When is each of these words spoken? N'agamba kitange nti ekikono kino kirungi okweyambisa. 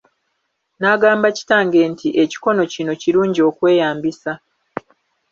N'agamba 0.79 1.27
kitange 1.37 1.79
nti 1.91 2.07
ekikono 2.23 2.61
kino 2.73 2.91
kirungi 3.01 3.41
okweyambisa. 3.49 4.31